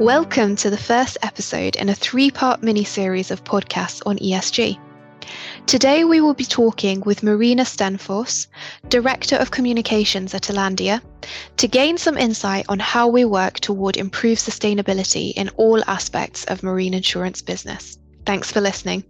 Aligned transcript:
Welcome 0.00 0.54
to 0.56 0.70
the 0.70 0.78
first 0.78 1.18
episode 1.22 1.74
in 1.74 1.88
a 1.88 1.94
three 1.94 2.30
part 2.30 2.62
mini 2.62 2.84
series 2.84 3.32
of 3.32 3.42
podcasts 3.42 4.00
on 4.06 4.16
ESG. 4.18 4.78
Today, 5.66 6.04
we 6.04 6.20
will 6.20 6.34
be 6.34 6.44
talking 6.44 7.00
with 7.00 7.24
Marina 7.24 7.64
Stenfors, 7.64 8.46
Director 8.88 9.34
of 9.34 9.50
Communications 9.50 10.34
at 10.34 10.42
Alandia, 10.42 11.02
to 11.56 11.66
gain 11.66 11.98
some 11.98 12.16
insight 12.16 12.66
on 12.68 12.78
how 12.78 13.08
we 13.08 13.24
work 13.24 13.58
toward 13.58 13.96
improved 13.96 14.40
sustainability 14.40 15.32
in 15.32 15.48
all 15.56 15.82
aspects 15.88 16.44
of 16.44 16.62
marine 16.62 16.94
insurance 16.94 17.42
business. 17.42 17.98
Thanks 18.24 18.52
for 18.52 18.60
listening. 18.60 19.02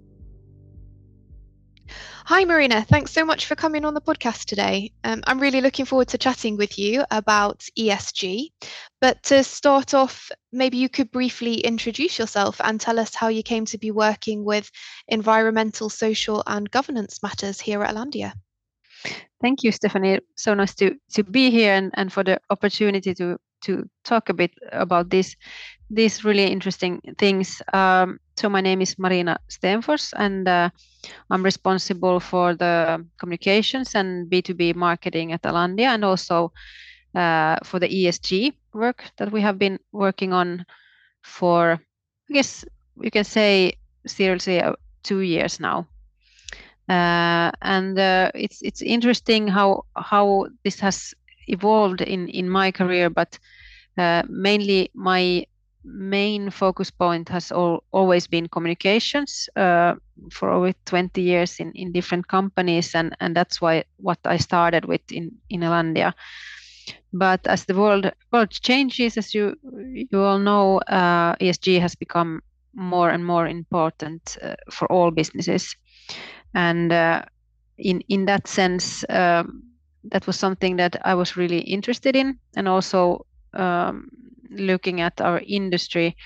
Hi, 2.29 2.45
Marina. 2.45 2.85
Thanks 2.85 3.13
so 3.13 3.25
much 3.25 3.47
for 3.47 3.55
coming 3.55 3.87
on 3.87 3.95
the 3.95 4.03
podcast 4.03 4.45
today. 4.45 4.93
Um, 5.03 5.23
I'm 5.27 5.41
really 5.41 5.63
looking 5.63 5.87
forward 5.87 6.09
to 6.09 6.19
chatting 6.19 6.59
with 6.59 6.79
you 6.79 7.03
about 7.11 7.65
ESG. 7.79 8.49
But 9.01 9.23
to 9.23 9.43
start 9.43 9.95
off, 9.95 10.31
maybe 10.53 10.77
you 10.77 10.91
could 10.91 11.11
briefly 11.11 11.55
introduce 11.61 12.19
yourself 12.19 12.61
and 12.63 12.79
tell 12.79 12.99
us 12.99 13.15
how 13.15 13.29
you 13.29 13.43
came 13.43 13.65
to 13.65 13.79
be 13.79 13.93
working 13.93 14.45
with 14.45 14.71
environmental, 15.09 15.89
social, 15.89 16.43
and 16.47 16.71
governance 16.71 17.23
matters 17.23 17.63
here 17.63 17.83
at 17.83 17.95
Alandia. 17.95 18.35
Thank 19.41 19.63
you, 19.63 19.73
Stephanie. 19.73 20.21
So 20.37 20.53
nice 20.53 20.75
to, 20.75 20.97
to 21.15 21.25
be 21.25 21.51
here 21.51 21.73
and, 21.73 21.93
and 21.95 22.13
for 22.13 22.25
the 22.25 22.39
opportunity 22.51 23.15
to, 23.15 23.39
to 23.63 23.89
talk 24.05 24.29
a 24.29 24.35
bit 24.35 24.53
about 24.73 25.11
this 25.11 25.37
these 25.91 26.25
really 26.25 26.45
interesting 26.45 27.01
things. 27.19 27.63
Um, 27.73 28.21
so 28.37 28.49
my 28.49 28.61
name 28.61 28.83
is 28.83 28.99
Marina 28.99 29.39
Stenfors, 29.49 30.13
and 30.17 30.47
uh, 30.47 30.71
I'm 31.31 31.43
responsible 31.43 32.21
for 32.21 32.55
the 32.55 33.05
communications 33.19 33.95
and 33.95 34.31
B2B 34.31 34.75
marketing 34.75 35.33
at 35.33 35.43
Alandia, 35.43 35.95
and 35.95 36.05
also 36.05 36.53
uh, 37.15 37.57
for 37.65 37.79
the 37.79 37.89
ESG 37.89 38.53
work 38.75 39.05
that 39.17 39.33
we 39.33 39.41
have 39.41 39.59
been 39.59 39.79
working 39.93 40.33
on 40.33 40.65
for, 41.23 41.81
I 42.31 42.33
guess 42.33 42.65
you 43.01 43.11
can 43.11 43.25
say, 43.25 43.73
seriously, 44.07 44.61
uh, 44.61 44.75
two 45.03 45.21
years 45.21 45.59
now. 45.59 45.89
Uh, 46.89 47.51
and 47.61 47.99
uh, 47.99 48.31
it's 48.35 48.63
it's 48.63 48.81
interesting 48.81 49.49
how 49.49 49.85
how 49.95 50.47
this 50.65 50.81
has 50.81 51.15
evolved 51.49 52.01
in 52.01 52.29
in 52.29 52.49
my 52.49 52.71
career, 52.73 53.11
but 53.11 53.39
uh, 53.99 54.23
mainly 54.29 54.91
my 54.95 55.47
main 55.85 56.51
focus 56.51 56.91
point 56.91 57.29
has 57.29 57.51
all, 57.53 57.83
always 57.93 58.27
been 58.27 58.49
communications 58.49 59.49
uh, 59.57 59.95
for 60.33 60.51
over 60.51 60.73
20 60.85 61.23
years 61.23 61.61
in, 61.61 61.73
in 61.73 61.93
different 61.93 62.29
companies 62.29 62.95
and, 62.95 63.17
and 63.21 63.35
that's 63.35 63.61
why 63.61 63.85
what 63.97 64.19
I 64.25 64.37
started 64.37 64.85
with 64.85 65.01
in, 65.11 65.33
in 65.51 65.61
Alandia. 65.61 66.13
But 67.13 67.47
as 67.47 67.65
the 67.65 67.75
world 67.75 68.11
world 68.33 68.51
changes, 68.51 69.17
as 69.17 69.35
you 69.35 69.57
you 70.13 70.23
all 70.23 70.39
know, 70.39 70.79
uh, 70.89 71.37
ESG 71.37 71.81
has 71.81 71.95
become 71.95 72.41
more 72.75 73.11
and 73.11 73.25
more 73.25 73.47
important 73.47 74.37
uh, 74.43 74.55
for 74.71 74.91
all 74.93 75.11
businesses, 75.11 75.75
and 76.55 76.93
uh, 76.93 77.23
in 77.79 78.03
in 78.09 78.27
that 78.27 78.47
sense, 78.47 79.05
um, 79.09 79.63
that 80.11 80.27
was 80.27 80.39
something 80.39 80.77
that 80.77 80.97
I 81.05 81.15
was 81.15 81.37
really 81.37 81.61
interested 81.61 82.17
in, 82.17 82.39
and 82.57 82.69
also 82.69 83.27
um, 83.55 84.09
looking 84.51 85.01
at 85.01 85.21
our 85.21 85.41
industry 85.47 86.17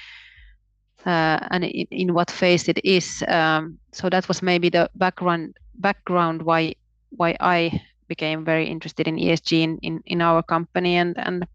uh, 1.07 1.39
and 1.51 1.65
in, 1.65 1.87
in, 1.91 2.15
what 2.15 2.31
phase 2.31 2.69
it 2.69 2.81
is. 2.85 3.23
Um, 3.29 3.79
so 3.93 4.09
that 4.09 4.29
was 4.29 4.43
maybe 4.43 4.69
the 4.69 4.91
background 4.95 5.57
background 5.75 6.43
why 6.43 6.75
why 7.11 7.37
I 7.41 7.83
became 8.09 8.45
very 8.45 8.67
interested 8.67 9.09
in 9.09 9.17
ESG 9.17 9.63
in, 9.63 9.79
in, 9.79 10.03
in 10.07 10.23
our 10.23 10.43
company 10.43 10.97
and 10.97 11.17
and 11.19 11.47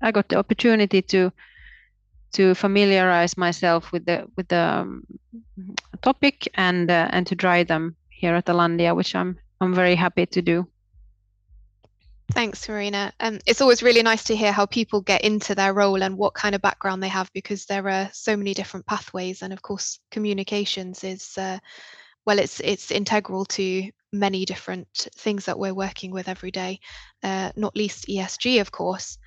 I 0.00 0.12
got 0.12 0.28
the 0.28 0.36
opportunity 0.36 1.02
to 1.02 1.32
to 2.32 2.54
familiarize 2.54 3.36
myself 3.36 3.92
with 3.92 4.04
the 4.06 4.26
with 4.36 4.48
the 4.48 4.82
um, 4.82 5.04
topic 6.02 6.48
and 6.54 6.90
uh, 6.90 7.08
and 7.10 7.26
to 7.26 7.34
drive 7.34 7.68
them 7.68 7.96
here 8.08 8.34
at 8.34 8.46
Alandia, 8.46 8.94
which 8.94 9.14
I'm 9.14 9.38
I'm 9.60 9.74
very 9.74 9.94
happy 9.94 10.26
to 10.26 10.42
do. 10.42 10.66
Thanks, 12.32 12.66
Marina. 12.66 13.12
Um, 13.20 13.40
it's 13.46 13.60
always 13.60 13.82
really 13.82 14.02
nice 14.02 14.24
to 14.24 14.36
hear 14.36 14.52
how 14.52 14.64
people 14.64 15.02
get 15.02 15.22
into 15.22 15.54
their 15.54 15.74
role 15.74 16.02
and 16.02 16.16
what 16.16 16.32
kind 16.32 16.54
of 16.54 16.62
background 16.62 17.02
they 17.02 17.08
have 17.08 17.30
because 17.34 17.66
there 17.66 17.86
are 17.90 18.08
so 18.14 18.38
many 18.38 18.54
different 18.54 18.86
pathways, 18.86 19.42
and 19.42 19.52
of 19.52 19.60
course, 19.60 20.00
communications 20.10 21.04
is 21.04 21.36
uh, 21.36 21.58
well, 22.24 22.38
it's 22.38 22.58
it's 22.60 22.90
integral 22.90 23.44
to 23.46 23.90
many 24.14 24.46
different 24.46 24.88
things 25.14 25.44
that 25.44 25.58
we're 25.58 25.74
working 25.74 26.10
with 26.10 26.26
every 26.26 26.50
day, 26.50 26.80
uh, 27.22 27.52
not 27.54 27.76
least 27.76 28.06
ESG, 28.08 28.62
of 28.62 28.72
course, 28.72 29.18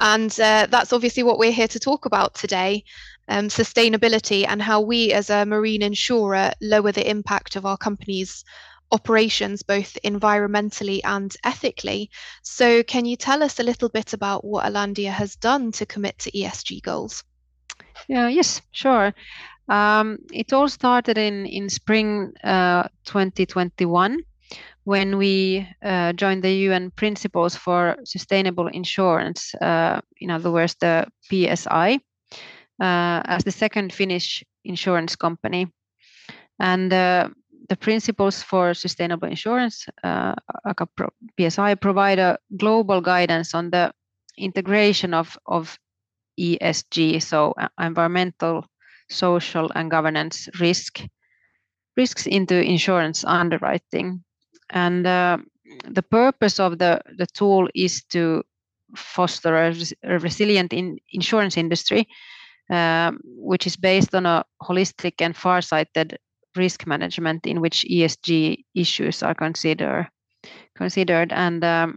and 0.00 0.30
uh, 0.38 0.66
that's 0.70 0.92
obviously 0.92 1.22
what 1.22 1.38
we're 1.38 1.52
here 1.52 1.68
to 1.68 1.80
talk 1.80 2.04
about 2.04 2.34
today. 2.34 2.84
Um, 3.28 3.48
sustainability 3.48 4.44
and 4.46 4.60
how 4.60 4.80
we 4.80 5.12
as 5.12 5.30
a 5.30 5.46
marine 5.46 5.82
insurer 5.82 6.50
lower 6.60 6.92
the 6.92 7.08
impact 7.08 7.56
of 7.56 7.64
our 7.64 7.76
companies 7.78 8.44
operations 8.92 9.62
both 9.62 9.98
environmentally 10.04 11.00
and 11.04 11.34
ethically. 11.44 12.10
So, 12.42 12.82
can 12.82 13.04
you 13.04 13.16
tell 13.16 13.42
us 13.42 13.60
a 13.60 13.62
little 13.64 13.88
bit 13.88 14.12
about 14.12 14.44
what 14.44 14.64
Alandia 14.64 15.10
has 15.10 15.36
done 15.36 15.72
to 15.72 15.86
commit 15.86 16.18
to 16.20 16.30
ESG 16.30 16.82
goals? 16.82 17.24
Yeah, 18.08 18.28
yes, 18.28 18.60
sure. 18.72 19.14
Um, 19.68 20.18
it 20.32 20.52
all 20.52 20.68
started 20.68 21.16
in 21.16 21.46
in 21.46 21.68
spring 21.68 22.32
uh, 22.42 22.88
2021 23.04 24.18
when 24.84 25.18
we 25.18 25.68
uh, 25.82 26.12
joined 26.14 26.42
the 26.42 26.52
UN 26.68 26.90
Principles 26.90 27.54
for 27.54 27.96
Sustainable 28.04 28.66
Insurance, 28.66 29.54
uh, 29.56 30.00
in 30.20 30.30
other 30.30 30.50
words, 30.50 30.74
the 30.80 31.06
PSI, 31.30 32.00
uh, 32.80 33.22
as 33.24 33.44
the 33.44 33.52
second 33.52 33.92
Finnish 33.92 34.42
insurance 34.64 35.16
company. 35.16 35.68
And 36.58 36.92
uh, 36.92 37.28
the 37.70 37.76
principles 37.76 38.42
for 38.42 38.74
sustainable 38.74 39.28
insurance, 39.28 39.86
uh, 40.02 40.34
PSI, 41.38 41.76
provide 41.76 42.18
a 42.18 42.36
global 42.56 43.00
guidance 43.00 43.54
on 43.54 43.70
the 43.70 43.92
integration 44.36 45.14
of, 45.14 45.38
of 45.46 45.78
ESG, 46.38 47.22
so 47.22 47.54
uh, 47.56 47.68
environmental, 47.78 48.66
social, 49.08 49.70
and 49.76 49.88
governance 49.90 50.48
risk 50.58 51.00
risks 51.96 52.26
into 52.26 52.60
insurance 52.60 53.24
underwriting. 53.24 54.24
And 54.70 55.06
uh, 55.06 55.38
the 55.88 56.02
purpose 56.02 56.58
of 56.58 56.78
the, 56.78 57.00
the 57.18 57.26
tool 57.26 57.68
is 57.74 58.02
to 58.10 58.42
foster 58.96 59.56
a, 59.56 59.68
res- 59.68 59.94
a 60.02 60.18
resilient 60.18 60.72
in 60.72 60.98
insurance 61.12 61.56
industry, 61.56 62.08
um, 62.68 63.20
which 63.24 63.66
is 63.66 63.76
based 63.76 64.14
on 64.14 64.26
a 64.26 64.44
holistic 64.62 65.14
and 65.20 65.36
far-sighted 65.36 66.18
risk 66.56 66.86
management 66.86 67.46
in 67.46 67.60
which 67.60 67.84
ESG 67.90 68.64
issues 68.74 69.22
are 69.22 69.34
consider, 69.34 70.08
considered 70.76 71.32
and 71.32 71.64
um, 71.64 71.96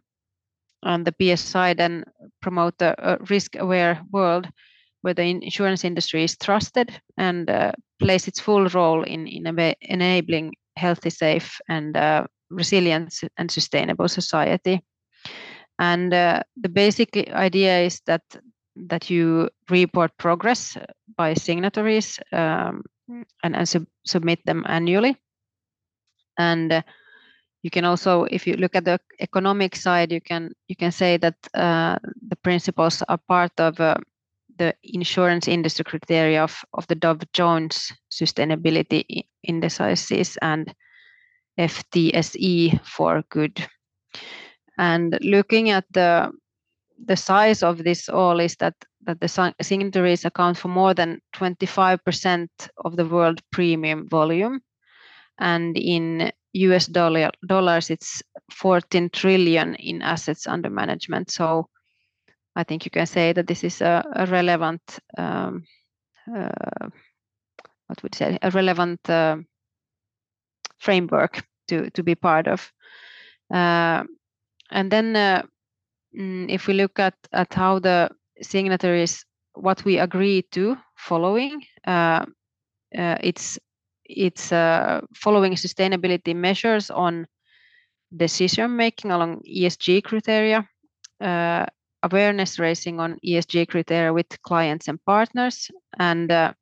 on 0.83 1.03
the 1.03 1.13
PSI 1.19 1.73
then 1.73 2.03
promote 2.41 2.81
a, 2.81 2.95
a 3.13 3.17
risk-aware 3.29 4.01
world 4.11 4.47
where 5.01 5.13
the 5.13 5.23
insurance 5.23 5.83
industry 5.83 6.23
is 6.23 6.37
trusted 6.37 6.99
and 7.17 7.49
uh, 7.49 7.71
plays 7.99 8.27
its 8.27 8.39
full 8.39 8.67
role 8.69 9.03
in, 9.03 9.27
in 9.27 9.45
enabling 9.81 10.53
healthy, 10.77 11.09
safe, 11.09 11.59
and 11.67 11.97
uh, 11.97 12.25
resilient 12.49 13.13
and 13.37 13.51
sustainable 13.51 14.07
society. 14.07 14.81
And 15.79 16.13
uh, 16.13 16.43
the 16.55 16.69
basic 16.69 17.15
idea 17.31 17.81
is 17.81 18.01
that 18.05 18.21
that 18.75 19.09
you 19.09 19.49
report 19.69 20.11
progress 20.17 20.77
by 21.15 21.35
signatories 21.35 22.19
um, 22.31 22.83
and, 23.07 23.55
and 23.55 23.67
sub- 23.67 23.87
submit 24.05 24.39
them 24.45 24.63
annually. 24.67 25.17
And 26.37 26.71
uh, 26.71 26.81
you 27.61 27.69
can 27.69 27.85
also, 27.85 28.23
if 28.25 28.47
you 28.47 28.55
look 28.55 28.75
at 28.75 28.85
the 28.85 28.99
economic 29.19 29.75
side, 29.75 30.11
you 30.11 30.21
can 30.21 30.51
you 30.67 30.75
can 30.75 30.91
say 30.91 31.17
that 31.17 31.35
uh, 31.53 31.97
the 32.27 32.35
principles 32.37 33.03
are 33.07 33.19
part 33.27 33.51
of 33.57 33.79
uh, 33.79 33.95
the 34.57 34.73
insurance 34.83 35.47
industry 35.47 35.85
criteria 35.85 36.43
of, 36.43 36.57
of 36.73 36.87
the 36.87 36.95
Dow 36.95 37.17
Jones 37.33 37.91
sustainability 38.11 39.25
indices 39.43 40.37
and 40.41 40.73
FTSE4Good. 41.59 43.67
And 44.77 45.17
looking 45.21 45.69
at 45.69 45.85
the 45.93 46.31
the 47.05 47.15
size 47.15 47.63
of 47.63 47.83
this 47.83 48.09
all 48.09 48.39
is 48.39 48.55
that 48.57 48.75
that 49.05 49.19
the 49.19 49.53
signatories 49.61 50.25
account 50.25 50.57
for 50.57 50.67
more 50.67 50.93
than 50.93 51.21
25% 51.35 52.47
of 52.85 52.95
the 52.95 53.05
world 53.05 53.41
premium 53.51 54.07
volume. 54.09 54.61
And 55.39 55.77
in 55.77 56.31
US 56.53 56.87
dollar, 56.87 57.31
dollars, 57.47 57.89
it's 57.89 58.21
14 58.51 59.09
trillion 59.09 59.75
in 59.75 60.01
assets 60.01 60.47
under 60.47 60.69
management. 60.69 61.31
So 61.31 61.69
I 62.55 62.63
think 62.63 62.85
you 62.85 62.91
can 62.91 63.05
say 63.05 63.33
that 63.33 63.47
this 63.47 63.63
is 63.63 63.81
a, 63.81 64.03
a 64.15 64.25
relevant, 64.27 64.81
um, 65.17 65.65
uh, 66.33 66.89
what 67.87 68.03
would 68.03 68.15
say, 68.15 68.37
a 68.41 68.51
relevant 68.51 69.09
uh, 69.09 69.37
framework 70.77 71.43
to, 71.67 71.89
to 71.91 72.03
be 72.03 72.15
part 72.15 72.47
of. 72.47 72.71
Uh, 73.51 74.03
and 74.71 74.91
then 74.91 75.15
uh, 75.15 75.43
mm, 76.15 76.49
if 76.49 76.67
we 76.67 76.73
look 76.73 76.99
at, 76.99 77.15
at 77.31 77.53
how 77.53 77.79
the 77.79 78.09
signatories 78.43 79.25
what 79.55 79.83
we 79.85 79.99
agreed 79.99 80.45
to 80.51 80.77
following. 80.95 81.63
Uh, 81.85 82.25
uh, 82.97 83.17
it's 83.21 83.59
it's 84.05 84.51
uh, 84.51 85.01
following 85.15 85.53
sustainability 85.53 86.35
measures 86.35 86.91
on 86.91 87.25
decision 88.15 88.75
making 88.75 89.11
along 89.11 89.41
ESG 89.41 90.03
criteria, 90.03 90.67
uh, 91.21 91.65
awareness 92.03 92.59
raising 92.59 92.99
on 92.99 93.17
ESG 93.25 93.67
criteria 93.67 94.13
with 94.13 94.41
clients 94.43 94.87
and 94.87 95.03
partners, 95.05 95.71
and 95.97 96.31
uh, 96.31 96.53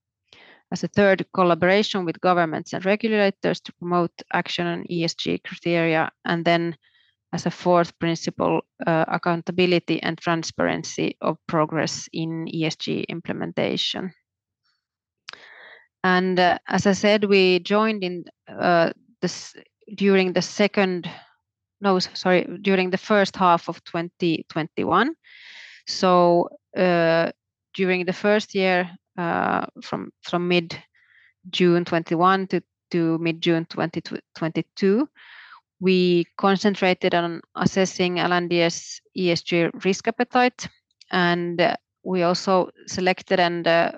as 0.72 0.84
a 0.84 0.88
third, 0.88 1.26
collaboration 1.34 2.06
with 2.06 2.22
governments 2.22 2.74
and 2.74 2.86
regulators 2.86 3.60
to 3.60 3.74
promote 3.74 4.12
action 4.34 4.68
on 4.68 4.86
ESG 4.86 5.44
criteria, 5.44 6.10
and 6.26 6.46
then 6.46 6.78
as 7.34 7.46
a 7.46 7.52
fourth 7.52 7.98
principle, 8.00 8.62
uh, 8.86 9.06
accountability 9.08 10.02
and 10.04 10.18
transparency 10.18 11.18
of 11.22 11.38
progress 11.48 12.10
in 12.12 12.46
ESG 12.48 13.08
implementation. 13.08 14.14
And 16.04 16.40
uh, 16.40 16.58
as 16.68 16.88
I 16.88 16.94
said, 16.94 17.26
we 17.26 17.60
joined 17.60 18.04
in 18.04 18.26
uh, 18.48 18.92
this 19.22 19.56
during 19.96 20.34
the 20.34 20.42
second, 20.42 21.10
no, 21.80 22.00
sorry, 22.00 22.48
during 22.62 22.90
the 22.90 22.98
first 22.98 23.36
half 23.36 23.70
of 23.70 23.84
2021. 23.86 25.14
So 25.88 26.50
uh, 26.76 27.32
during 27.74 28.06
the 28.06 28.14
first 28.14 28.56
year, 28.56 28.90
uh, 29.18 29.66
from 29.82 30.12
from 30.24 30.48
mid 30.48 30.82
June 31.50 31.86
21 31.86 32.48
to 32.48 32.62
to 32.92 33.18
mid 33.20 33.42
June 33.42 33.66
2022, 33.66 35.08
we 35.82 36.26
concentrated 36.38 37.16
on 37.16 37.42
assessing 37.56 38.20
Alandia's 38.20 39.02
ESG 39.18 39.84
risk 39.84 40.08
appetite, 40.08 40.68
and 41.12 41.60
uh, 41.60 41.76
we 42.04 42.22
also 42.22 42.70
selected 42.88 43.40
and 43.40 43.68
uh, 43.68 43.92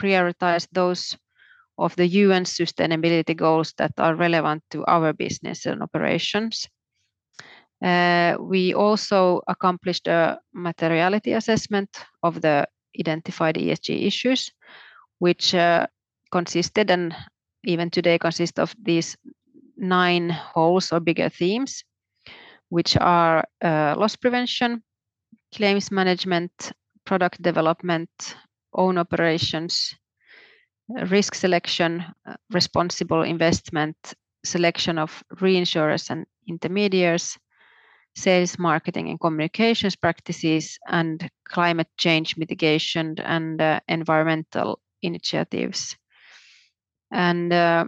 prioritized 0.00 0.68
those 0.72 1.16
of 1.78 1.96
the 1.96 2.06
UN 2.06 2.44
sustainability 2.44 3.34
goals 3.34 3.72
that 3.78 3.92
are 3.96 4.14
relevant 4.14 4.62
to 4.70 4.84
our 4.84 5.14
business 5.14 5.64
and 5.64 5.82
operations. 5.82 6.68
Uh, 7.82 8.36
we 8.38 8.74
also 8.74 9.40
accomplished 9.48 10.06
a 10.08 10.38
materiality 10.52 11.32
assessment 11.32 11.88
of 12.22 12.42
the 12.42 12.68
identified 12.98 13.54
ESG 13.54 14.06
issues, 14.06 14.52
which 15.20 15.54
uh, 15.54 15.86
consisted 16.30 16.90
and 16.90 17.16
even 17.64 17.88
today 17.88 18.18
consist 18.18 18.58
of 18.58 18.74
these 18.82 19.16
nine 19.80 20.30
holes 20.30 20.92
or 20.92 21.00
bigger 21.00 21.28
themes, 21.28 21.82
which 22.68 22.96
are 22.96 23.44
uh, 23.62 23.94
loss 23.96 24.16
prevention, 24.16 24.82
claims 25.54 25.90
management, 25.90 26.72
product 27.04 27.42
development, 27.42 28.36
own 28.74 28.98
operations, 28.98 29.94
risk 31.08 31.34
selection, 31.34 32.04
uh, 32.28 32.34
responsible 32.52 33.22
investment, 33.22 33.96
selection 34.44 34.98
of 34.98 35.22
reinsurers 35.36 36.10
and 36.10 36.26
intermediaries, 36.48 37.38
sales, 38.16 38.58
marketing, 38.58 39.08
and 39.08 39.20
communications 39.20 39.96
practices, 39.96 40.78
and 40.88 41.30
climate 41.48 41.88
change 41.96 42.36
mitigation 42.36 43.14
and 43.20 43.60
uh, 43.60 43.80
environmental 43.88 44.80
initiatives. 45.02 45.96
And 47.12 47.52
uh, 47.52 47.86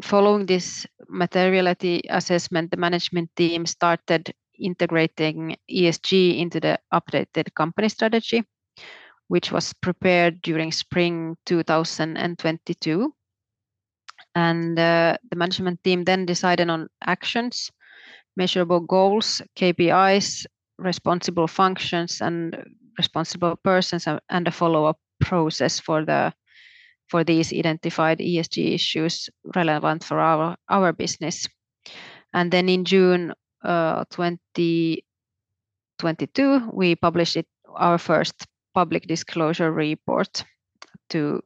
following 0.00 0.46
this 0.46 0.86
materiality 1.08 2.02
assessment, 2.08 2.70
the 2.70 2.76
management 2.76 3.30
team 3.36 3.66
started 3.66 4.32
integrating 4.58 5.56
ESG 5.70 6.38
into 6.38 6.60
the 6.60 6.78
updated 6.92 7.54
company 7.54 7.88
strategy, 7.88 8.44
which 9.28 9.52
was 9.52 9.72
prepared 9.72 10.40
during 10.42 10.72
spring 10.72 11.36
2022. 11.46 13.14
And 14.34 14.78
uh, 14.78 15.16
the 15.30 15.36
management 15.36 15.82
team 15.84 16.04
then 16.04 16.24
decided 16.24 16.70
on 16.70 16.88
actions, 17.04 17.70
measurable 18.36 18.80
goals, 18.80 19.42
KPIs, 19.56 20.46
responsible 20.78 21.46
functions, 21.46 22.20
and 22.20 22.56
responsible 22.96 23.56
persons, 23.56 24.06
and 24.30 24.48
a 24.48 24.50
follow 24.50 24.86
up 24.86 24.98
process 25.20 25.78
for 25.78 26.04
the 26.04 26.32
for 27.12 27.22
these 27.24 27.52
identified 27.52 28.18
ESG 28.20 28.72
issues 28.72 29.28
relevant 29.54 30.02
for 30.02 30.18
our, 30.18 30.56
our 30.70 30.94
business. 30.94 31.46
And 32.32 32.50
then 32.50 32.70
in 32.70 32.86
June 32.86 33.34
uh, 33.62 34.06
2022, 34.08 36.70
we 36.72 36.96
published 36.96 37.36
it, 37.36 37.46
our 37.76 37.98
first 37.98 38.46
public 38.72 39.06
disclosure 39.06 39.70
report 39.70 40.42
to, 41.10 41.42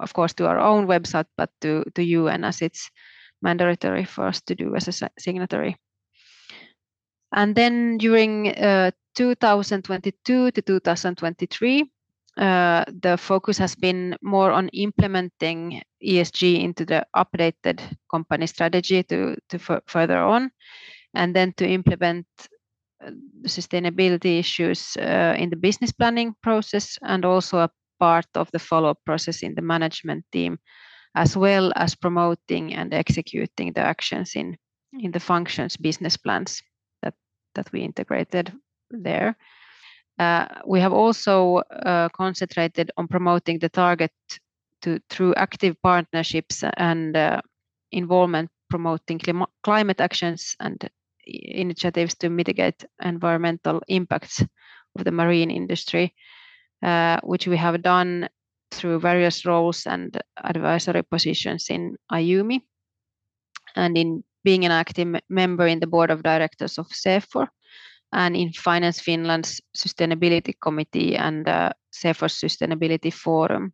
of 0.00 0.12
course, 0.14 0.32
to 0.34 0.48
our 0.48 0.58
own 0.58 0.88
website, 0.88 1.26
but 1.36 1.50
to, 1.60 1.84
to 1.94 2.02
UN 2.02 2.42
as 2.42 2.60
it's 2.60 2.90
mandatory 3.40 4.04
for 4.04 4.26
us 4.26 4.40
to 4.40 4.56
do 4.56 4.74
as 4.74 4.88
a 4.88 4.92
signatory. 5.16 5.76
And 7.32 7.54
then 7.54 7.98
during 7.98 8.48
uh, 8.48 8.90
2022 9.14 10.50
to 10.50 10.62
2023, 10.62 11.88
uh, 12.36 12.84
the 13.02 13.16
focus 13.16 13.58
has 13.58 13.74
been 13.76 14.16
more 14.22 14.50
on 14.50 14.68
implementing 14.70 15.82
ESG 16.02 16.62
into 16.62 16.84
the 16.84 17.06
updated 17.16 17.80
company 18.10 18.46
strategy 18.46 19.02
to, 19.04 19.36
to 19.48 19.56
f- 19.56 19.82
further 19.86 20.18
on, 20.18 20.50
and 21.14 21.34
then 21.34 21.52
to 21.56 21.68
implement 21.68 22.26
uh, 23.04 23.10
sustainability 23.46 24.38
issues 24.38 24.96
uh, 24.96 25.34
in 25.38 25.50
the 25.50 25.56
business 25.56 25.92
planning 25.92 26.34
process 26.42 26.98
and 27.02 27.24
also 27.24 27.58
a 27.58 27.70
part 28.00 28.26
of 28.34 28.50
the 28.50 28.58
follow-up 28.58 28.98
process 29.06 29.42
in 29.42 29.54
the 29.54 29.62
management 29.62 30.24
team, 30.32 30.58
as 31.14 31.36
well 31.36 31.72
as 31.76 31.94
promoting 31.94 32.74
and 32.74 32.92
executing 32.92 33.72
the 33.72 33.80
actions 33.80 34.32
in, 34.34 34.56
in 34.98 35.12
the 35.12 35.20
functions 35.20 35.76
business 35.76 36.16
plans 36.16 36.62
that, 37.02 37.14
that 37.54 37.70
we 37.72 37.82
integrated 37.82 38.52
there. 38.90 39.36
Uh, 40.18 40.46
we 40.66 40.80
have 40.80 40.92
also 40.92 41.56
uh, 41.56 42.08
concentrated 42.10 42.90
on 42.96 43.08
promoting 43.08 43.58
the 43.58 43.68
target 43.68 44.12
through 45.08 45.34
active 45.34 45.80
partnerships 45.82 46.62
and 46.76 47.16
uh, 47.16 47.40
involvement 47.90 48.50
promoting 48.68 49.18
climate 49.62 50.00
actions 50.00 50.54
and 50.60 50.90
initiatives 51.26 52.14
to 52.14 52.28
mitigate 52.28 52.84
environmental 53.02 53.80
impacts 53.88 54.40
of 54.96 55.04
the 55.04 55.10
marine 55.10 55.50
industry, 55.50 56.14
which 57.22 57.46
we 57.46 57.56
have 57.56 57.82
done 57.82 58.28
through 58.72 59.00
various 59.00 59.46
roles 59.46 59.86
and 59.86 60.20
advisory 60.42 61.02
positions 61.02 61.70
in 61.70 61.96
IUMI 62.12 62.60
and 63.76 63.96
in 63.96 64.22
being 64.44 64.64
an 64.64 64.72
active 64.72 65.20
member 65.28 65.66
in 65.66 65.80
the 65.80 65.86
board 65.86 66.10
of 66.10 66.22
directors 66.22 66.78
of 66.78 66.88
CEFOR 66.88 67.48
and 68.14 68.36
in 68.36 68.52
Finance 68.52 69.00
Finland's 69.00 69.60
Sustainability 69.76 70.54
Committee 70.62 71.16
and 71.16 71.48
uh, 71.48 71.70
Sustainability 71.92 73.12
Forum. 73.12 73.72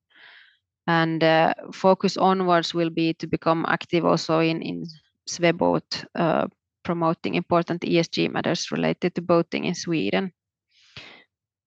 And 0.86 1.22
uh, 1.22 1.54
focus 1.72 2.16
onwards 2.16 2.74
will 2.74 2.90
be 2.90 3.12
to 3.14 3.26
become 3.26 3.66
active 3.68 4.04
also 4.04 4.40
in, 4.40 4.62
in 4.62 4.84
Sweboat, 5.28 6.04
uh, 6.14 6.46
promoting 6.82 7.34
important 7.34 7.82
ESG 7.82 8.32
matters 8.32 8.72
related 8.72 9.14
to 9.14 9.22
boating 9.22 9.66
in 9.66 9.74
Sweden. 9.74 10.32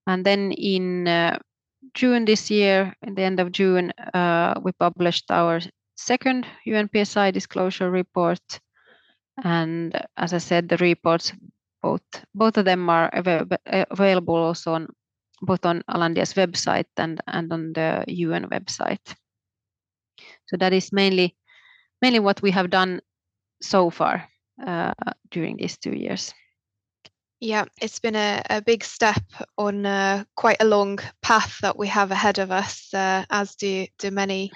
And 0.08 0.25
then 0.25 0.51
in 0.51 1.08
uh, 1.08 1.38
June 1.94 2.25
this 2.25 2.50
year, 2.50 2.94
in 3.03 3.15
the 3.15 3.22
end 3.22 3.39
of 3.39 3.51
June, 3.51 3.92
uh, 4.13 4.60
we 4.63 4.72
published 4.72 5.30
our 5.30 5.62
second 5.96 6.48
UNPSI 6.68 7.32
disclosure 7.32 7.92
report. 7.92 8.42
And 9.44 9.96
as 10.18 10.34
I 10.34 10.39
said, 10.39 10.70
the 10.70 10.77
reports 10.77 11.34
both 11.84 12.02
both 12.34 12.58
of 12.58 12.66
them 12.66 12.90
are 12.90 13.12
available 13.92 14.36
also 14.36 14.74
on 14.74 14.88
both 15.42 15.66
on 15.66 15.84
Alandia's 15.90 16.34
website 16.34 16.88
and 16.98 17.22
and 17.28 17.52
on 17.52 17.74
the 17.74 18.06
UN 18.08 18.50
website. 18.50 19.16
So 20.48 20.58
that 20.58 20.74
is 20.74 20.92
mainly 20.92 21.36
mainly 22.02 22.20
what 22.20 22.42
we 22.42 22.52
have 22.52 22.70
done 22.70 23.02
so 23.62 23.90
far 23.90 24.28
uh, 24.66 24.94
during 25.32 25.58
these 25.58 25.78
two 25.78 25.94
years. 25.96 26.34
Yeah, 27.43 27.65
it's 27.81 28.00
been 28.00 28.15
a, 28.15 28.41
a 28.50 28.62
big 28.62 28.85
step 28.85 29.21
on 29.57 29.85
uh, 29.85 30.23
quite 30.33 30.62
a 30.62 30.65
long 30.65 31.00
path 31.21 31.59
that 31.62 31.77
we 31.77 31.89
have 31.89 32.09
ahead 32.09 32.39
of 32.39 32.51
us, 32.51 32.93
uh, 32.93 33.25
as 33.29 33.55
do, 33.55 33.85
do 34.00 34.12
many 34.12 34.50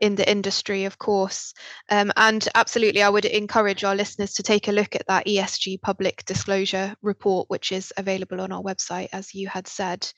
in 0.00 0.16
the 0.16 0.28
industry, 0.28 0.84
of 0.84 0.98
course. 0.98 1.54
Um, 1.88 2.10
and 2.16 2.48
absolutely, 2.56 3.00
I 3.00 3.10
would 3.10 3.26
encourage 3.26 3.84
our 3.84 3.94
listeners 3.94 4.34
to 4.34 4.42
take 4.42 4.66
a 4.66 4.72
look 4.72 4.96
at 4.96 5.06
that 5.06 5.26
ESG 5.26 5.82
public 5.82 6.24
disclosure 6.24 6.96
report, 7.00 7.48
which 7.48 7.70
is 7.70 7.92
available 7.96 8.40
on 8.40 8.50
our 8.50 8.60
website, 8.60 9.10
as 9.12 9.32
you 9.36 9.46
had 9.46 9.68
said. 9.68 10.12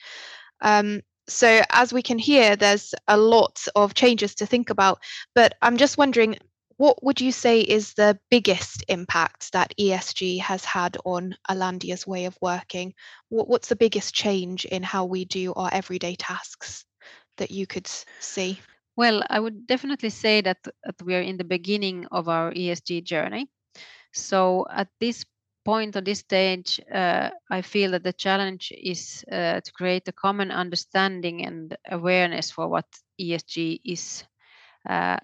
Um, 0.62 1.02
so, 1.28 1.60
as 1.68 1.92
we 1.92 2.00
can 2.00 2.18
hear, 2.18 2.56
there's 2.56 2.94
a 3.06 3.18
lot 3.18 3.60
of 3.76 3.92
changes 3.92 4.34
to 4.36 4.46
think 4.46 4.70
about, 4.70 4.98
but 5.34 5.56
I'm 5.60 5.76
just 5.76 5.98
wondering 5.98 6.38
what 6.76 7.02
would 7.02 7.20
you 7.20 7.32
say 7.32 7.60
is 7.60 7.94
the 7.94 8.18
biggest 8.30 8.84
impact 8.88 9.52
that 9.52 9.74
ESG 9.78 10.40
has 10.40 10.64
had 10.64 10.96
on 11.04 11.36
Alandia's 11.48 12.06
way 12.06 12.24
of 12.24 12.38
working? 12.40 12.94
What, 13.28 13.48
what's 13.48 13.68
the 13.68 13.76
biggest 13.76 14.14
change 14.14 14.64
in 14.64 14.82
how 14.82 15.04
we 15.04 15.24
do 15.24 15.52
our 15.54 15.70
everyday 15.72 16.16
tasks? 16.16 16.84
that 17.36 17.50
you 17.50 17.66
could 17.66 17.86
see? 18.20 18.60
Well, 18.96 19.22
I 19.28 19.40
would 19.40 19.66
definitely 19.66 20.10
say 20.10 20.40
that, 20.42 20.58
that 20.62 21.02
we 21.02 21.14
are 21.14 21.20
in 21.20 21.36
the 21.36 21.44
beginning 21.44 22.06
of 22.12 22.28
our 22.28 22.52
ESG 22.52 23.04
journey. 23.04 23.50
So 24.12 24.66
at 24.70 24.88
this 25.00 25.24
point 25.64 25.96
or 25.96 26.00
this 26.00 26.20
stage, 26.20 26.78
uh, 26.92 27.30
I 27.50 27.62
feel 27.62 27.90
that 27.92 28.04
the 28.04 28.12
challenge 28.12 28.72
is 28.76 29.24
uh, 29.32 29.60
to 29.60 29.72
create 29.72 30.06
a 30.06 30.12
common 30.12 30.50
understanding 30.50 31.44
and 31.44 31.76
awareness 31.90 32.50
for 32.50 32.68
what 32.68 32.86
ESG 33.20 33.80
is, 33.84 34.24
uh, 34.88 35.16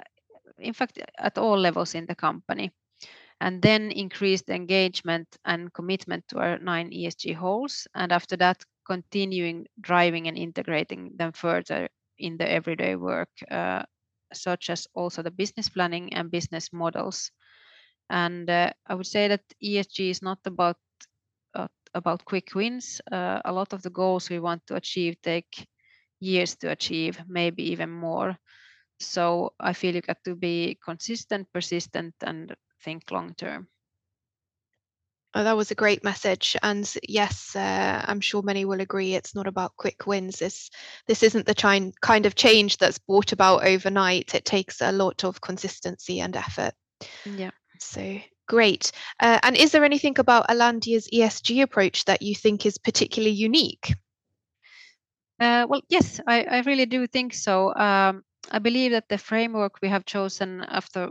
in 0.60 0.72
fact, 0.72 0.98
at 1.18 1.38
all 1.38 1.58
levels 1.58 1.94
in 1.94 2.06
the 2.06 2.14
company. 2.14 2.72
And 3.40 3.62
then 3.62 3.90
increase 3.90 4.42
the 4.42 4.54
engagement 4.54 5.26
and 5.44 5.72
commitment 5.72 6.28
to 6.28 6.38
our 6.38 6.58
nine 6.58 6.90
ESG 6.92 7.34
goals. 7.40 7.86
And 7.94 8.12
after 8.12 8.36
that, 8.36 8.62
continuing 8.86 9.66
driving 9.80 10.28
and 10.28 10.36
integrating 10.36 11.12
them 11.16 11.32
further 11.32 11.88
in 12.18 12.36
the 12.36 12.50
everyday 12.50 12.96
work, 12.96 13.30
uh, 13.50 13.82
such 14.34 14.68
as 14.68 14.86
also 14.94 15.22
the 15.22 15.30
business 15.30 15.68
planning 15.70 16.12
and 16.12 16.30
business 16.30 16.70
models 16.72 17.30
and 18.10 18.50
uh, 18.50 18.72
I 18.86 18.94
would 18.94 19.06
say 19.06 19.28
that 19.28 19.42
ESG 19.62 20.10
is 20.10 20.22
not 20.22 20.38
about 20.44 20.76
uh, 21.54 21.68
about 21.94 22.24
quick 22.24 22.54
wins. 22.54 23.00
Uh, 23.10 23.40
a 23.44 23.52
lot 23.52 23.72
of 23.72 23.82
the 23.82 23.90
goals 23.90 24.28
we 24.28 24.40
want 24.40 24.66
to 24.66 24.74
achieve 24.74 25.16
take 25.22 25.66
years 26.20 26.56
to 26.56 26.70
achieve, 26.70 27.22
maybe 27.28 27.70
even 27.70 27.90
more. 27.90 28.36
So 29.00 29.54
I 29.58 29.72
feel 29.72 29.94
you 29.94 30.02
got 30.02 30.22
to 30.24 30.34
be 30.34 30.78
consistent, 30.84 31.48
persistent, 31.52 32.14
and 32.22 32.54
think 32.82 33.10
long 33.10 33.34
term. 33.34 33.68
Oh, 35.32 35.44
that 35.44 35.56
was 35.56 35.70
a 35.70 35.76
great 35.76 36.02
message, 36.02 36.56
and 36.60 36.92
yes, 37.08 37.54
uh, 37.54 38.04
I'm 38.04 38.20
sure 38.20 38.42
many 38.42 38.64
will 38.64 38.80
agree. 38.80 39.14
It's 39.14 39.32
not 39.34 39.46
about 39.46 39.76
quick 39.76 40.06
wins. 40.06 40.40
This 40.40 40.70
this 41.06 41.22
isn't 41.22 41.46
the 41.46 41.54
chi- 41.54 41.92
kind 42.00 42.26
of 42.26 42.34
change 42.34 42.78
that's 42.78 42.98
brought 42.98 43.30
about 43.32 43.64
overnight. 43.64 44.34
It 44.34 44.44
takes 44.44 44.80
a 44.80 44.90
lot 44.90 45.22
of 45.24 45.40
consistency 45.40 46.20
and 46.20 46.34
effort. 46.34 46.74
Yeah. 47.24 47.52
So 47.78 48.18
great. 48.48 48.90
Uh, 49.20 49.38
and 49.44 49.56
is 49.56 49.70
there 49.70 49.84
anything 49.84 50.18
about 50.18 50.48
Alandia's 50.48 51.08
ESG 51.12 51.62
approach 51.62 52.04
that 52.06 52.22
you 52.22 52.34
think 52.34 52.66
is 52.66 52.76
particularly 52.76 53.34
unique? 53.34 53.94
Uh, 55.38 55.66
well, 55.68 55.80
yes, 55.88 56.20
I, 56.26 56.42
I, 56.42 56.60
really 56.62 56.84
do 56.84 57.06
think 57.06 57.32
so. 57.32 57.74
Um, 57.74 58.24
I 58.50 58.58
believe 58.58 58.92
that 58.92 59.08
the 59.08 59.18
framework 59.18 59.80
we 59.82 59.88
have 59.88 60.04
chosen 60.04 60.64
after 60.68 61.10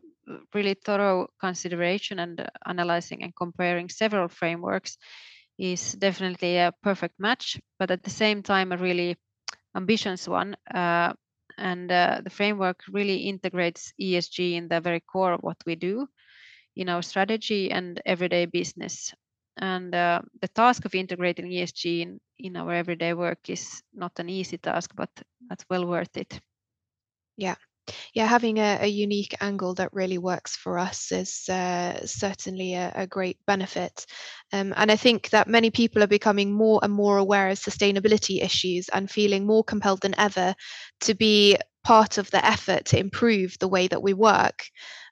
really 0.53 0.73
thorough 0.73 1.27
consideration 1.39 2.19
and 2.19 2.49
analyzing 2.65 3.23
and 3.23 3.35
comparing 3.35 3.89
several 3.89 4.27
frameworks 4.27 4.97
is 5.57 5.93
definitely 5.93 6.57
a 6.57 6.73
perfect 6.83 7.19
match, 7.19 7.59
but 7.77 7.91
at 7.91 8.03
the 8.03 8.09
same 8.09 8.43
time, 8.43 8.71
a 8.71 8.77
really 8.77 9.17
ambitious 9.75 10.27
one. 10.27 10.55
Uh, 10.73 11.13
and 11.57 11.91
uh, 11.91 12.21
the 12.23 12.29
framework 12.29 12.81
really 12.89 13.17
integrates 13.17 13.93
ESG 13.99 14.53
in 14.55 14.67
the 14.69 14.79
very 14.79 15.01
core 15.01 15.33
of 15.33 15.41
what 15.41 15.57
we 15.65 15.75
do 15.75 16.07
in 16.75 16.89
our 16.89 17.01
strategy 17.01 17.71
and 17.71 18.01
everyday 18.05 18.45
business. 18.45 19.13
And 19.57 19.93
uh, 19.93 20.21
the 20.41 20.47
task 20.47 20.85
of 20.85 20.95
integrating 20.95 21.51
ESG 21.51 22.01
in, 22.01 22.19
in 22.37 22.55
our 22.55 22.73
everyday 22.73 23.13
work 23.13 23.49
is 23.49 23.83
not 23.93 24.17
an 24.19 24.29
easy 24.29 24.57
task, 24.57 24.91
but 24.95 25.09
that's 25.49 25.65
well 25.69 25.85
worth 25.85 26.15
it. 26.15 26.39
Yeah. 27.39 27.55
Yeah, 28.13 28.27
having 28.27 28.59
a, 28.59 28.79
a 28.81 28.87
unique 28.87 29.33
angle 29.41 29.73
that 29.75 29.93
really 29.93 30.19
works 30.19 30.55
for 30.55 30.77
us 30.77 31.11
is 31.11 31.49
uh, 31.49 32.05
certainly 32.05 32.75
a, 32.75 32.91
a, 32.93 33.07
great 33.07 33.43
benefit. 33.47 34.05
Um, 34.53 34.75
and 34.77 34.91
I 34.91 34.95
think 34.95 35.31
that 35.31 35.47
many 35.47 35.71
people 35.71 36.03
are 36.03 36.07
becoming 36.07 36.51
more 36.51 36.79
and 36.83 36.93
more 36.93 37.17
aware 37.17 37.49
of 37.49 37.57
sustainability 37.57 38.43
issues 38.43 38.89
and 38.89 39.09
feeling 39.09 39.47
more 39.47 39.63
compelled 39.63 40.01
than 40.01 40.13
ever 40.19 40.53
to 41.01 41.15
be 41.15 41.57
part 41.83 42.19
of 42.19 42.29
the 42.29 42.45
effort 42.45 42.85
to 42.85 42.99
improve 42.99 43.57
the 43.57 43.67
way 43.67 43.87
that 43.87 44.03
we 44.03 44.13
work. 44.13 44.65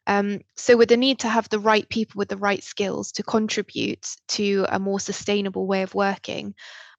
Um, 0.06 0.42
so, 0.56 0.78
with 0.78 0.90
the 0.90 0.98
need 0.98 1.20
to 1.20 1.30
have 1.30 1.50
the 1.50 1.60
right 1.60 1.90
people 1.90 2.20
with 2.20 2.30
the 2.30 2.38
right 2.38 2.64
skills 2.64 3.12
to 3.14 3.24
contribute 3.24 4.06
to 4.30 4.68
a 4.70 4.78
more 4.78 5.00
sustainable 5.00 5.66
way 5.66 5.82
of 5.82 5.96
working, 5.96 6.54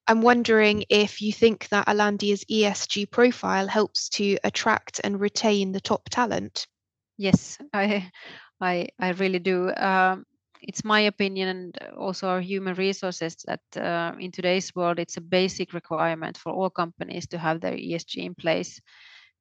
I'm 0.08 0.22
wondering 0.22 0.84
if 0.88 1.20
you 1.20 1.34
think 1.34 1.68
that 1.68 1.86
Alandia's 1.86 2.42
ESG 2.46 3.10
profile 3.10 3.68
helps 3.68 4.08
to 4.10 4.38
attract 4.42 5.02
and 5.04 5.20
retain 5.20 5.70
the 5.72 5.80
top 5.80 6.08
talent. 6.08 6.66
Yes, 7.18 7.58
I, 7.74 8.10
I, 8.58 8.88
I 8.98 9.10
really 9.10 9.38
do. 9.38 9.70
Um, 9.74 10.24
it's 10.62 10.82
my 10.82 11.00
opinion 11.00 11.48
and 11.48 11.78
also 11.96 12.28
our 12.28 12.40
human 12.40 12.74
resources 12.74 13.36
that 13.46 13.60
uh, 13.76 14.16
in 14.18 14.32
today's 14.32 14.74
world 14.74 14.98
it's 14.98 15.18
a 15.18 15.20
basic 15.20 15.74
requirement 15.74 16.38
for 16.38 16.52
all 16.52 16.70
companies 16.70 17.26
to 17.28 17.38
have 17.38 17.60
their 17.60 17.76
ESG 17.76 18.16
in 18.24 18.34
place. 18.34 18.80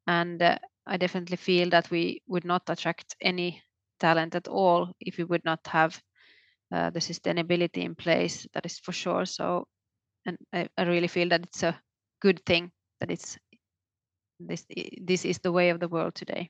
And 0.06 0.42
uh, 0.42 0.58
I 0.86 0.98
definitely 0.98 1.38
feel 1.38 1.70
that 1.70 1.90
we 1.90 2.22
would 2.28 2.46
not 2.46 2.64
attract 2.70 3.16
any 3.22 3.62
talent 4.00 4.36
at 4.36 4.48
all 4.48 4.94
if 5.00 5.18
we 5.18 5.24
would 5.24 5.46
not 5.46 5.66
have 5.68 6.00
uh, 6.72 6.90
the 6.90 7.00
sustainability 7.00 7.84
in 7.84 7.96
place. 7.96 8.46
That 8.54 8.66
is 8.66 8.80
for 8.80 8.92
sure. 8.92 9.26
So, 9.26 9.68
and 10.28 10.38
I, 10.54 10.70
I 10.78 10.84
really 10.84 11.08
feel 11.08 11.30
that 11.30 11.44
it's 11.44 11.64
a 11.64 11.80
good 12.22 12.46
thing 12.46 12.72
that 13.00 13.10
it's 13.10 13.38
this 14.40 14.66
this 15.02 15.26
is 15.26 15.40
the 15.40 15.52
way 15.52 15.70
of 15.70 15.80
the 15.80 15.88
world 15.88 16.14
today. 16.14 16.50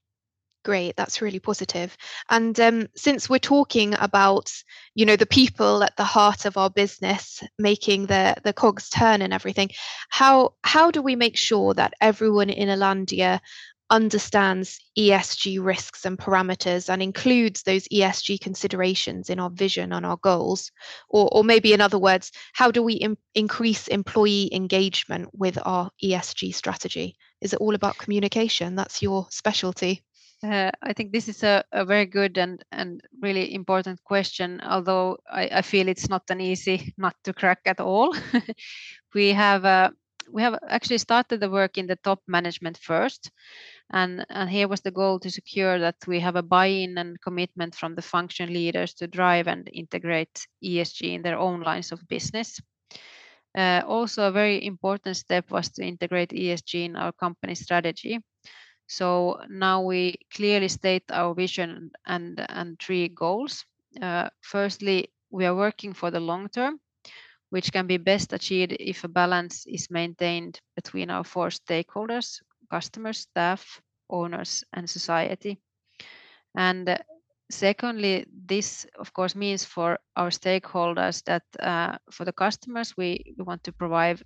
Great 0.65 0.97
that's 0.97 1.21
really 1.21 1.39
positive. 1.39 1.95
And 2.29 2.59
um, 2.59 2.87
since 2.95 3.29
we're 3.29 3.39
talking 3.39 3.95
about 3.97 4.51
you 4.95 5.05
know 5.05 5.15
the 5.15 5.25
people 5.25 5.83
at 5.83 5.95
the 5.95 6.03
heart 6.03 6.45
of 6.45 6.57
our 6.57 6.69
business 6.69 7.41
making 7.57 8.07
the 8.07 8.35
the 8.43 8.53
cogs 8.53 8.89
turn 8.89 9.21
and 9.21 9.33
everything 9.33 9.69
how 10.09 10.55
how 10.63 10.91
do 10.91 11.01
we 11.01 11.15
make 11.15 11.37
sure 11.37 11.73
that 11.75 11.93
everyone 12.01 12.49
in 12.49 12.67
alandia 12.67 13.39
understands 13.89 14.79
ESG 14.97 15.63
risks 15.63 16.05
and 16.05 16.17
parameters 16.17 16.89
and 16.89 17.01
includes 17.01 17.63
those 17.63 17.87
ESG 17.89 18.39
considerations 18.39 19.29
in 19.29 19.39
our 19.39 19.49
vision 19.49 19.93
and 19.93 20.05
our 20.05 20.17
goals? 20.17 20.71
Or, 21.09 21.29
or 21.31 21.43
maybe, 21.43 21.73
in 21.73 21.81
other 21.81 21.99
words, 21.99 22.31
how 22.53 22.71
do 22.71 22.83
we 22.83 22.95
Im- 22.95 23.17
increase 23.35 23.87
employee 23.87 24.49
engagement 24.53 25.29
with 25.33 25.57
our 25.65 25.89
ESG 26.03 26.53
strategy? 26.53 27.15
Is 27.41 27.53
it 27.53 27.59
all 27.59 27.75
about 27.75 27.97
communication? 27.97 28.75
That's 28.75 29.01
your 29.01 29.27
specialty. 29.29 30.03
Uh, 30.43 30.69
I 30.83 30.93
think 30.93 31.11
this 31.11 31.27
is 31.27 31.41
a, 31.43 31.63
a, 31.71 31.83
very 31.83 32.05
good 32.05 32.37
and, 32.37 32.63
and 32.71 33.01
really 33.21 33.55
important 33.55 34.03
question, 34.03 34.61
although 34.61 35.17
I, 35.31 35.49
I 35.51 35.61
feel 35.63 35.87
it's 35.87 36.09
not 36.09 36.29
an 36.29 36.41
easy 36.41 36.93
nut 36.97 37.15
to 37.23 37.33
crack 37.33 37.61
at 37.65 37.79
all. 37.79 38.15
we 39.15 39.29
have 39.29 39.65
uh, 39.65 39.89
we 40.31 40.41
have 40.41 40.57
actually 40.67 40.97
started 40.97 41.39
the 41.39 41.49
work 41.49 41.77
in 41.77 41.87
the 41.87 41.95
top 41.97 42.21
management 42.27 42.77
first, 42.77 43.31
and, 43.91 44.25
and 44.29 44.49
here 44.49 44.67
was 44.67 44.81
the 44.81 44.91
goal 44.91 45.19
to 45.19 45.29
secure 45.29 45.79
that 45.79 45.95
we 46.07 46.19
have 46.19 46.35
a 46.35 46.41
buy-in 46.43 46.97
and 46.97 47.21
commitment 47.21 47.75
from 47.75 47.95
the 47.95 48.01
function 48.01 48.53
leaders 48.53 48.93
to 48.95 49.07
drive 49.07 49.47
and 49.47 49.69
integrate 49.73 50.47
ESG 50.63 51.13
in 51.13 51.21
their 51.21 51.37
own 51.37 51.61
lines 51.61 51.91
of 51.91 52.07
business. 52.07 52.59
Uh, 53.57 53.81
also, 53.87 54.27
a 54.27 54.31
very 54.31 54.65
important 54.65 55.17
step 55.17 55.49
was 55.49 55.69
to 55.69 55.83
integrate 55.83 56.29
ESG 56.29 56.85
in 56.85 56.95
our 56.95 57.11
company 57.11 57.55
strategy. 57.55 58.19
So 58.87 59.41
now 59.49 59.81
we 59.81 60.15
clearly 60.33 60.67
state 60.67 61.03
our 61.11 61.33
vision 61.33 61.91
and, 62.05 62.45
and 62.49 62.79
three 62.79 63.09
goals. 63.09 63.65
Uh, 64.01 64.29
firstly, 64.41 65.09
we 65.29 65.45
are 65.45 65.55
working 65.55 65.93
for 65.93 66.11
the 66.11 66.19
long 66.19 66.49
term, 66.49 66.79
which 67.49 67.71
can 67.71 67.87
be 67.87 67.97
best 67.97 68.33
achieved 68.33 68.75
if 68.79 69.03
a 69.03 69.07
balance 69.07 69.65
is 69.65 69.89
maintained 69.89 70.59
between 70.75 71.09
our 71.09 71.23
four 71.23 71.47
stakeholders 71.49 72.41
customers, 72.69 73.19
staff, 73.19 73.81
owners, 74.09 74.63
and 74.73 74.89
society. 74.89 75.57
And 76.55 76.89
uh, 76.89 76.97
secondly, 77.49 78.25
this 78.45 78.85
of 78.99 79.13
course 79.13 79.35
means 79.35 79.63
for 79.63 79.99
our 80.15 80.29
stakeholders 80.29 81.23
that 81.23 81.43
uh, 81.59 81.97
for 82.11 82.25
the 82.25 82.33
customers, 82.33 82.95
we, 82.97 83.35
we 83.37 83.43
want 83.43 83.63
to 83.63 83.71
provide 83.71 84.21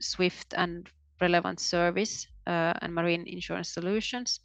swift 0.00 0.54
and 0.56 0.88
relevant 1.20 1.60
service 1.60 2.26
uh, 2.46 2.74
and 2.82 2.94
marine 2.94 3.26
insurance 3.26 3.70
solutions 3.70 4.40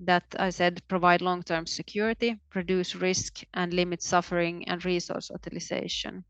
that 0.00 0.24
I 0.38 0.50
said 0.50 0.80
provide 0.86 1.22
long-term 1.22 1.66
security, 1.66 2.38
reduce 2.54 2.94
risk, 2.94 3.40
and 3.54 3.74
limit 3.74 4.02
suffering 4.02 4.68
and 4.68 4.84
resource 4.84 5.30
utilization. 5.30 6.24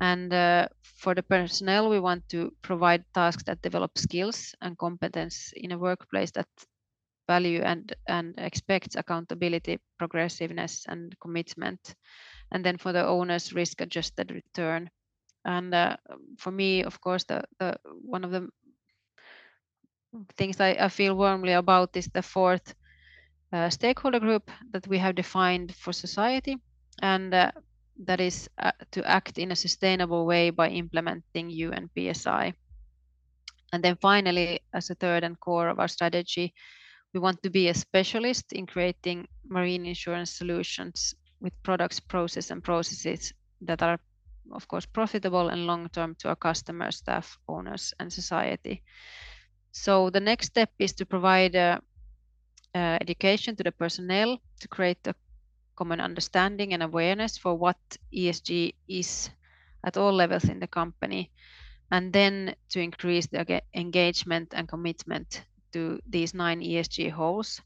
And 0.00 0.32
uh, 0.32 0.68
for 0.82 1.14
the 1.14 1.22
personnel, 1.22 1.88
we 1.88 2.00
want 2.00 2.28
to 2.30 2.52
provide 2.62 3.04
tasks 3.14 3.44
that 3.44 3.62
develop 3.62 3.96
skills 3.98 4.54
and 4.60 4.78
competence 4.78 5.52
in 5.56 5.72
a 5.72 5.78
workplace 5.78 6.30
that 6.32 6.48
value 7.28 7.62
and, 7.62 7.94
and 8.08 8.34
expects 8.38 8.96
accountability, 8.96 9.78
progressiveness, 9.98 10.84
and 10.88 11.18
commitment. 11.20 11.94
And 12.52 12.64
then 12.64 12.78
for 12.78 12.92
the 12.92 13.06
owners, 13.06 13.52
risk 13.54 13.80
adjusted 13.80 14.30
return. 14.30 14.90
And 15.44 15.74
uh, 15.74 15.96
for 16.38 16.50
me, 16.50 16.82
of 16.84 17.00
course, 17.00 17.24
the, 17.24 17.44
the 17.58 17.76
one 18.02 18.24
of 18.24 18.30
the 18.30 18.48
things 20.36 20.60
I, 20.60 20.70
I 20.80 20.88
feel 20.88 21.16
warmly 21.16 21.52
about 21.52 21.96
is 21.96 22.08
the 22.08 22.22
fourth 22.22 22.74
uh, 23.52 23.70
stakeholder 23.70 24.20
group 24.20 24.50
that 24.72 24.86
we 24.88 24.98
have 24.98 25.14
defined 25.14 25.74
for 25.74 25.92
society. 25.92 26.58
And 27.02 27.34
uh, 27.34 27.52
that 28.04 28.20
is 28.20 28.48
uh, 28.58 28.72
to 28.90 29.08
act 29.08 29.38
in 29.38 29.52
a 29.52 29.56
sustainable 29.56 30.26
way 30.26 30.50
by 30.50 30.68
implementing 30.68 31.50
UNPSI. 31.50 32.54
And 33.72 33.82
then 33.82 33.96
finally, 34.00 34.60
as 34.72 34.90
a 34.90 34.94
third 34.94 35.24
and 35.24 35.38
core 35.40 35.68
of 35.68 35.78
our 35.80 35.88
strategy, 35.88 36.54
we 37.12 37.20
want 37.20 37.42
to 37.42 37.50
be 37.50 37.68
a 37.68 37.74
specialist 37.74 38.52
in 38.52 38.66
creating 38.66 39.26
marine 39.48 39.86
insurance 39.86 40.30
solutions 40.30 41.14
with 41.40 41.52
products, 41.62 42.00
process, 42.00 42.50
and 42.50 42.62
processes 42.62 43.32
that 43.60 43.82
are, 43.82 43.98
of 44.52 44.66
course, 44.68 44.86
profitable 44.86 45.48
and 45.48 45.66
long 45.66 45.88
term 45.90 46.14
to 46.16 46.28
our 46.28 46.36
customers, 46.36 46.96
staff, 46.96 47.38
owners, 47.48 47.94
and 48.00 48.12
society. 48.12 48.82
So 49.72 50.10
the 50.10 50.20
next 50.20 50.46
step 50.46 50.70
is 50.78 50.92
to 50.94 51.06
provide 51.06 51.56
uh, 51.56 51.80
uh, 52.74 52.98
education 53.00 53.56
to 53.56 53.62
the 53.62 53.72
personnel 53.72 54.38
to 54.60 54.68
create 54.68 55.06
a 55.06 55.14
common 55.76 56.00
understanding 56.00 56.72
and 56.72 56.82
awareness 56.82 57.38
for 57.38 57.54
what 57.54 57.76
ESG 58.12 58.74
is 58.88 59.30
at 59.84 59.96
all 59.96 60.12
levels 60.12 60.44
in 60.44 60.60
the 60.60 60.66
company, 60.66 61.30
and 61.90 62.12
then 62.12 62.54
to 62.70 62.80
increase 62.80 63.26
the 63.26 63.62
engagement 63.74 64.54
and 64.54 64.68
commitment 64.68 65.44
to 65.72 66.00
these 66.06 66.34
nine 66.34 66.60
ESG 66.60 67.14
goals. 67.16 67.60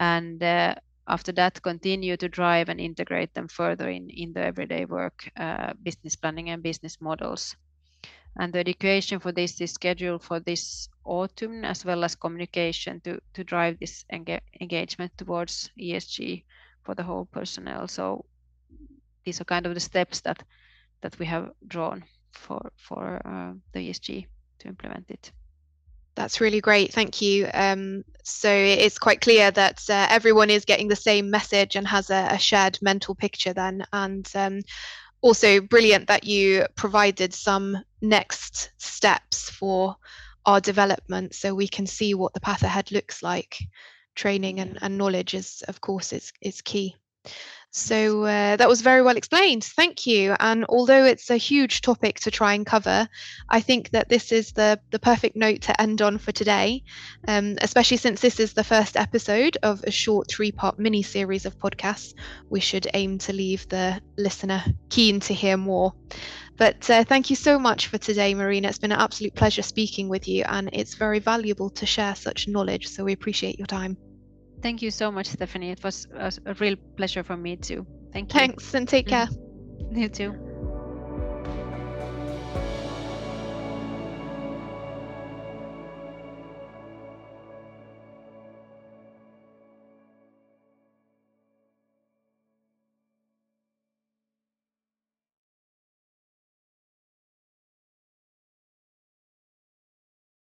And 0.00 0.42
uh, 0.42 0.74
after 1.08 1.32
that, 1.32 1.62
continue 1.62 2.16
to 2.16 2.28
drive 2.28 2.68
and 2.68 2.80
integrate 2.80 3.34
them 3.34 3.48
further 3.48 3.88
in, 3.88 4.10
in 4.10 4.32
the 4.32 4.40
everyday 4.40 4.84
work, 4.84 5.30
uh, 5.36 5.72
business 5.82 6.16
planning 6.16 6.50
and 6.50 6.62
business 6.62 7.00
models. 7.00 7.56
And 8.38 8.52
the 8.52 8.58
education 8.58 9.18
for 9.18 9.32
this 9.32 9.60
is 9.60 9.72
scheduled 9.72 10.22
for 10.22 10.40
this 10.40 10.88
autumn, 11.04 11.64
as 11.64 11.84
well 11.84 12.04
as 12.04 12.14
communication 12.14 13.00
to, 13.00 13.18
to 13.32 13.44
drive 13.44 13.78
this 13.78 14.04
enga 14.12 14.40
engagement 14.60 15.16
towards 15.16 15.70
ESG 15.80 16.44
for 16.86 16.94
the 16.94 17.02
whole 17.02 17.26
personnel. 17.26 17.88
So 17.88 18.24
these 19.24 19.40
are 19.40 19.44
kind 19.44 19.66
of 19.66 19.74
the 19.74 19.80
steps 19.80 20.20
that 20.20 20.42
that 21.02 21.18
we 21.18 21.26
have 21.26 21.50
drawn 21.66 22.04
for 22.32 22.70
for 22.76 23.20
uh, 23.24 23.52
the 23.72 23.90
ESG 23.90 24.26
to 24.60 24.68
implement 24.68 25.10
it. 25.10 25.32
That's 26.14 26.40
really 26.40 26.62
great. 26.62 26.92
Thank 26.92 27.20
you. 27.20 27.50
Um, 27.52 28.02
so 28.24 28.50
it's 28.50 28.98
quite 28.98 29.20
clear 29.20 29.50
that 29.50 29.82
uh, 29.90 30.06
everyone 30.08 30.48
is 30.48 30.64
getting 30.64 30.88
the 30.88 30.96
same 30.96 31.28
message 31.28 31.76
and 31.76 31.86
has 31.86 32.08
a, 32.08 32.28
a 32.30 32.38
shared 32.38 32.78
mental 32.80 33.14
picture 33.14 33.52
then. 33.52 33.84
And 33.92 34.26
um, 34.34 34.62
also 35.20 35.60
brilliant 35.60 36.06
that 36.06 36.24
you 36.24 36.66
provided 36.74 37.34
some 37.34 37.76
next 38.00 38.70
steps 38.78 39.50
for 39.50 39.96
our 40.46 40.60
development 40.60 41.34
so 41.34 41.54
we 41.54 41.68
can 41.68 41.86
see 41.86 42.14
what 42.14 42.32
the 42.32 42.40
path 42.40 42.62
ahead 42.62 42.90
looks 42.92 43.22
like. 43.22 43.58
Training 44.16 44.58
and, 44.60 44.78
and 44.82 44.98
knowledge 44.98 45.34
is, 45.34 45.62
of 45.68 45.80
course, 45.80 46.12
is, 46.12 46.32
is 46.40 46.60
key. 46.62 46.96
So 47.76 48.24
uh, 48.24 48.56
that 48.56 48.68
was 48.70 48.80
very 48.80 49.02
well 49.02 49.18
explained. 49.18 49.62
Thank 49.62 50.06
you. 50.06 50.34
And 50.40 50.64
although 50.70 51.04
it's 51.04 51.28
a 51.28 51.36
huge 51.36 51.82
topic 51.82 52.18
to 52.20 52.30
try 52.30 52.54
and 52.54 52.64
cover, 52.64 53.06
I 53.50 53.60
think 53.60 53.90
that 53.90 54.08
this 54.08 54.32
is 54.32 54.52
the, 54.52 54.80
the 54.92 54.98
perfect 54.98 55.36
note 55.36 55.60
to 55.62 55.78
end 55.78 56.00
on 56.00 56.16
for 56.16 56.32
today, 56.32 56.82
um, 57.28 57.56
especially 57.60 57.98
since 57.98 58.22
this 58.22 58.40
is 58.40 58.54
the 58.54 58.64
first 58.64 58.96
episode 58.96 59.58
of 59.62 59.84
a 59.84 59.90
short 59.90 60.30
three 60.30 60.52
part 60.52 60.78
mini 60.78 61.02
series 61.02 61.44
of 61.44 61.58
podcasts. 61.58 62.14
We 62.48 62.60
should 62.60 62.88
aim 62.94 63.18
to 63.18 63.34
leave 63.34 63.68
the 63.68 64.00
listener 64.16 64.64
keen 64.88 65.20
to 65.20 65.34
hear 65.34 65.58
more. 65.58 65.92
But 66.56 66.88
uh, 66.88 67.04
thank 67.04 67.28
you 67.30 67.36
so 67.36 67.58
much 67.58 67.88
for 67.88 67.98
today, 67.98 68.34
Marina. 68.34 68.68
It's 68.68 68.78
been 68.78 68.92
an 68.92 69.00
absolute 69.00 69.34
pleasure 69.34 69.62
speaking 69.62 70.08
with 70.08 70.26
you, 70.26 70.44
and 70.48 70.70
it's 70.72 70.94
very 70.94 71.18
valuable 71.18 71.70
to 71.70 71.86
share 71.86 72.14
such 72.14 72.48
knowledge. 72.48 72.88
So 72.88 73.04
we 73.04 73.12
appreciate 73.12 73.58
your 73.58 73.66
time. 73.66 73.96
Thank 74.62 74.82
you 74.82 74.90
so 74.90 75.12
much, 75.12 75.26
Stephanie. 75.26 75.70
It 75.70 75.84
was 75.84 76.06
a 76.14 76.54
real 76.54 76.76
pleasure 76.96 77.22
for 77.22 77.36
me 77.36 77.56
too. 77.56 77.86
Thank 78.12 78.32
you. 78.32 78.40
Thanks 78.40 78.74
and 78.74 78.88
take 78.88 79.08
care. 79.08 79.28
You 79.90 80.08
too. 80.08 80.55